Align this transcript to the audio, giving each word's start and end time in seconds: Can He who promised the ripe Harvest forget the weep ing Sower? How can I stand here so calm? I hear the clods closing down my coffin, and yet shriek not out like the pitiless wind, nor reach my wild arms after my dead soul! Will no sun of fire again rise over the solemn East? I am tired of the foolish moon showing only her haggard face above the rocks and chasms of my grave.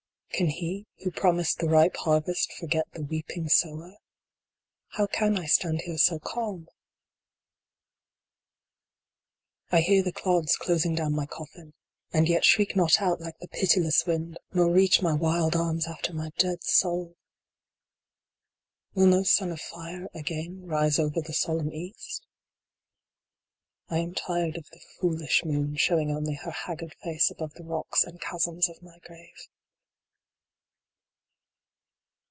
Can 0.33 0.47
He 0.49 0.87
who 1.03 1.11
promised 1.11 1.59
the 1.59 1.67
ripe 1.67 1.95
Harvest 1.97 2.51
forget 2.53 2.89
the 2.93 3.03
weep 3.03 3.29
ing 3.37 3.47
Sower? 3.47 3.97
How 4.91 5.05
can 5.05 5.37
I 5.37 5.45
stand 5.45 5.81
here 5.81 5.99
so 5.99 6.17
calm? 6.17 6.67
I 9.71 9.81
hear 9.81 10.01
the 10.01 10.13
clods 10.13 10.55
closing 10.55 10.95
down 10.95 11.13
my 11.13 11.27
coffin, 11.27 11.73
and 12.11 12.27
yet 12.29 12.43
shriek 12.45 12.75
not 12.75 13.01
out 13.03 13.19
like 13.21 13.37
the 13.37 13.49
pitiless 13.49 14.05
wind, 14.07 14.39
nor 14.51 14.71
reach 14.71 14.99
my 14.99 15.13
wild 15.13 15.55
arms 15.55 15.85
after 15.85 16.11
my 16.13 16.31
dead 16.39 16.63
soul! 16.63 17.15
Will 18.95 19.07
no 19.07 19.21
sun 19.21 19.51
of 19.51 19.61
fire 19.61 20.07
again 20.15 20.65
rise 20.65 20.97
over 20.97 21.21
the 21.21 21.33
solemn 21.33 21.71
East? 21.73 22.25
I 23.89 23.99
am 23.99 24.15
tired 24.15 24.57
of 24.57 24.67
the 24.71 24.79
foolish 24.97 25.43
moon 25.45 25.75
showing 25.75 26.09
only 26.09 26.33
her 26.35 26.51
haggard 26.51 26.95
face 27.03 27.29
above 27.29 27.53
the 27.55 27.63
rocks 27.65 28.03
and 28.05 28.19
chasms 28.19 28.69
of 28.69 28.81
my 28.81 28.97
grave. 29.03 29.47